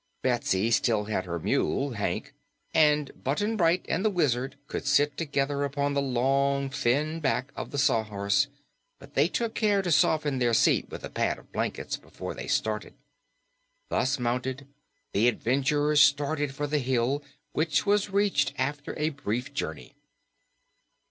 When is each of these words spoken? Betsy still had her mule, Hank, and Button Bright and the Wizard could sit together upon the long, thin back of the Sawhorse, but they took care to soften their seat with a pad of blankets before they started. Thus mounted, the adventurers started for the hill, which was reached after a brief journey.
Betsy 0.23 0.71
still 0.71 1.03
had 1.03 1.25
her 1.25 1.37
mule, 1.37 1.91
Hank, 1.91 2.33
and 2.73 3.11
Button 3.23 3.55
Bright 3.55 3.85
and 3.87 4.03
the 4.03 4.09
Wizard 4.09 4.55
could 4.65 4.87
sit 4.87 5.15
together 5.15 5.63
upon 5.63 5.93
the 5.93 6.01
long, 6.01 6.71
thin 6.71 7.19
back 7.19 7.51
of 7.55 7.69
the 7.69 7.77
Sawhorse, 7.77 8.47
but 8.97 9.13
they 9.13 9.27
took 9.27 9.53
care 9.53 9.83
to 9.83 9.91
soften 9.91 10.39
their 10.39 10.55
seat 10.55 10.89
with 10.89 11.03
a 11.03 11.09
pad 11.11 11.37
of 11.37 11.51
blankets 11.51 11.97
before 11.97 12.33
they 12.33 12.47
started. 12.47 12.95
Thus 13.89 14.17
mounted, 14.17 14.65
the 15.13 15.27
adventurers 15.27 16.01
started 16.01 16.55
for 16.55 16.65
the 16.65 16.79
hill, 16.79 17.21
which 17.51 17.85
was 17.85 18.09
reached 18.09 18.55
after 18.57 18.97
a 18.97 19.09
brief 19.09 19.53
journey. 19.53 19.93